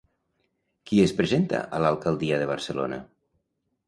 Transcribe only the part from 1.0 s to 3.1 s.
es presenta a l'alcaldia de Barcelona?